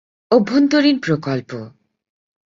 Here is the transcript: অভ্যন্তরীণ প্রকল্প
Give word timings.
অভ্যন্তরীণ 0.31 0.97
প্রকল্প 0.99 1.51